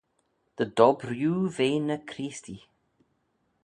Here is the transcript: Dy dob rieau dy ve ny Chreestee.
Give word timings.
Dy 0.57 0.65
dob 0.77 0.99
rieau 1.09 1.39
dy 1.41 1.51
ve 1.55 1.69
ny 1.87 1.97
Chreestee. 2.09 2.63